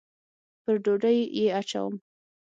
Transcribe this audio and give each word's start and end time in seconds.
پر 0.63 0.75
ډوډۍ 0.83 1.17
یې 1.37 1.45
اچوم 1.59 1.93